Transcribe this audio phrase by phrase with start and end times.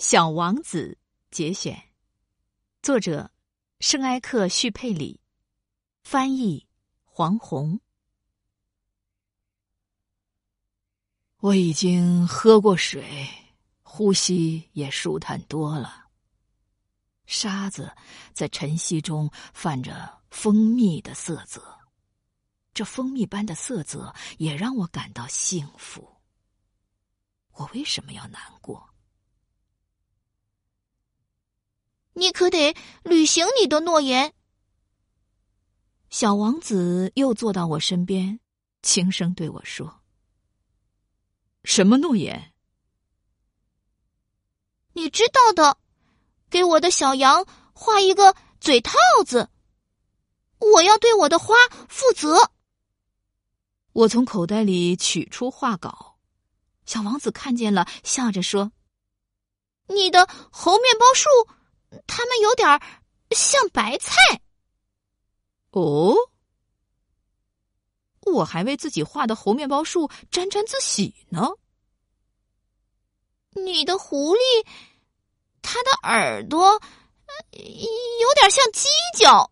[0.00, 0.96] 小王子
[1.30, 1.90] 节选，
[2.80, 3.30] 作者
[3.80, 5.20] 圣埃克叙佩里，
[6.02, 6.66] 翻译
[7.04, 7.78] 黄宏。
[11.40, 13.28] 我已经喝过水，
[13.82, 16.08] 呼吸也舒坦多了。
[17.26, 17.94] 沙子
[18.32, 21.78] 在晨曦中泛着蜂蜜的色泽，
[22.72, 26.16] 这蜂蜜般的色泽也让我感到幸福。
[27.52, 28.89] 我为什么要难过？
[32.20, 34.34] 你可得履行你的诺言。
[36.10, 38.38] 小王子又坐到我身边，
[38.82, 40.02] 轻声对我说
[41.64, 42.52] ：“什么诺言？
[44.92, 45.78] 你知道的，
[46.50, 48.92] 给我的小羊画一个嘴套
[49.24, 49.48] 子。
[50.58, 51.54] 我要对我的花
[51.88, 52.50] 负责。”
[53.92, 56.18] 我从口袋里取出画稿，
[56.84, 58.72] 小王子看见了，笑着说
[59.88, 61.26] ：“你的猴面包树。”
[62.06, 62.80] 它们有点
[63.30, 64.16] 像白菜。
[65.70, 66.14] 哦，
[68.20, 71.48] 我还为自己画的猴面包树沾沾自喜呢。
[73.50, 74.66] 你的狐狸，
[75.62, 76.72] 它的耳朵
[77.52, 78.86] 有点像犄
[79.18, 79.50] 角，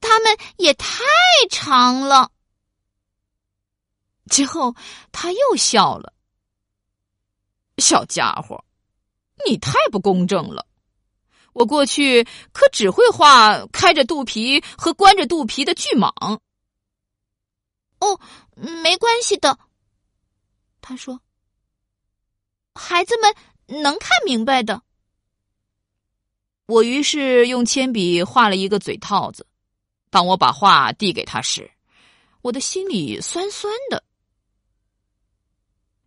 [0.00, 1.04] 它们也太
[1.50, 2.32] 长了。
[4.30, 4.74] 之后，
[5.10, 6.14] 他又笑了。
[7.78, 8.64] 小家伙，
[9.44, 10.66] 你太不公正了。
[11.52, 16.10] 我过去可只会画开着肚皮和关着肚皮的巨蟒。
[18.00, 18.20] 哦，
[18.54, 19.58] 没关系的，
[20.80, 21.20] 他说
[22.74, 23.34] ：“孩子们
[23.82, 24.82] 能看明白的。”
[26.66, 29.46] 我于是用铅笔画了一个嘴套子。
[30.08, 31.70] 当我把画递给他时，
[32.42, 34.02] 我的心里酸酸的。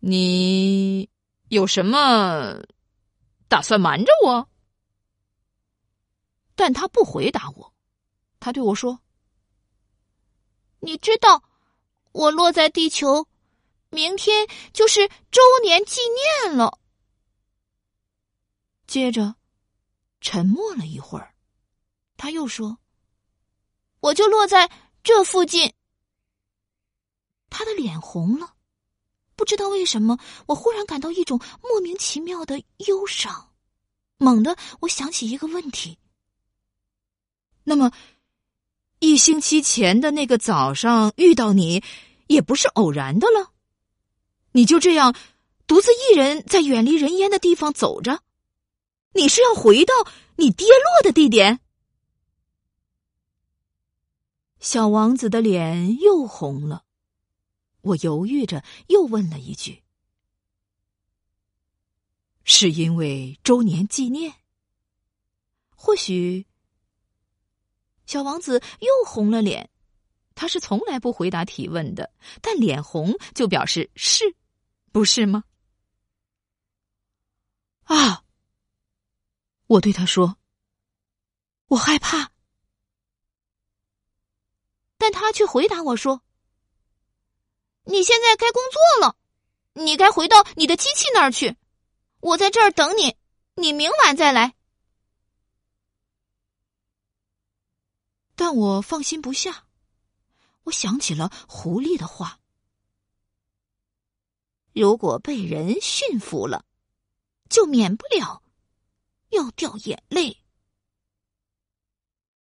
[0.00, 1.08] 你
[1.48, 2.56] 有什么
[3.48, 4.48] 打算瞒着我？
[6.56, 7.72] 但他不回答我，
[8.40, 8.98] 他对我说
[10.80, 11.44] ：“你知道，
[12.12, 13.28] 我落在地球，
[13.90, 16.00] 明天就是周年纪
[16.42, 16.80] 念了。”
[18.88, 19.36] 接着，
[20.20, 21.34] 沉默了一会儿，
[22.16, 22.78] 他又说
[24.00, 24.70] ：“我就落在
[25.04, 25.74] 这附近。”
[27.50, 28.54] 他的脸红了，
[29.34, 33.52] 不知道为什么，我忽然感到一种莫名其妙的忧伤。
[34.16, 35.98] 猛地，我想起一个问题。
[37.68, 37.90] 那么，
[39.00, 41.82] 一星期前的那个早上遇到你，
[42.28, 43.50] 也不是偶然的了。
[44.52, 45.16] 你就这样
[45.66, 48.22] 独自一人在远离人烟的地方走着，
[49.14, 49.92] 你是要回到
[50.36, 51.58] 你跌落的地点？
[54.60, 56.84] 小王子的脸又红了，
[57.80, 59.82] 我犹豫着又问了一句
[62.44, 64.34] ：“是因为周年纪念？
[65.74, 66.46] 或许？”
[68.06, 69.68] 小王子又红了脸，
[70.34, 74.24] 他是从来不回答提问的，但脸红就表示是，
[74.92, 75.44] 不是吗？
[77.84, 78.24] 啊！
[79.66, 80.38] 我对他说
[81.68, 82.30] ：“我害怕。”
[84.98, 86.22] 但他却回答我说
[87.84, 89.16] ：“你现在该工作了，
[89.74, 91.56] 你该回到你的机器那儿去，
[92.20, 93.16] 我在这儿等你，
[93.54, 94.54] 你明晚再来。”
[98.36, 99.64] 但我放心不下，
[100.64, 102.38] 我想起了狐狸的话：
[104.72, 106.64] 如果被人驯服了，
[107.48, 108.42] 就免不了
[109.30, 110.44] 要掉眼泪。